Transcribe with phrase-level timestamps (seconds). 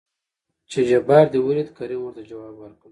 [0.71, 2.71] چې جبار دې ولېد؟ کريم ورته ځواب ورکړ.